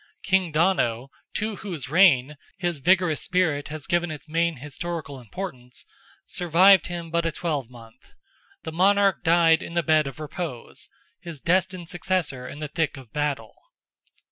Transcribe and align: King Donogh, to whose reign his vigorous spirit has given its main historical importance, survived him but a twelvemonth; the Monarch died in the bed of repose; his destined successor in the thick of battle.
King 0.23 0.51
Donogh, 0.51 1.09
to 1.35 1.57
whose 1.57 1.87
reign 1.87 2.35
his 2.57 2.79
vigorous 2.79 3.21
spirit 3.21 3.67
has 3.67 3.85
given 3.85 4.09
its 4.09 4.27
main 4.27 4.55
historical 4.57 5.19
importance, 5.19 5.85
survived 6.25 6.87
him 6.87 7.11
but 7.11 7.23
a 7.23 7.31
twelvemonth; 7.31 8.13
the 8.63 8.71
Monarch 8.71 9.23
died 9.23 9.61
in 9.61 9.75
the 9.75 9.83
bed 9.83 10.07
of 10.07 10.19
repose; 10.19 10.89
his 11.19 11.39
destined 11.39 11.87
successor 11.87 12.47
in 12.47 12.57
the 12.57 12.67
thick 12.67 12.97
of 12.97 13.13
battle. 13.13 13.53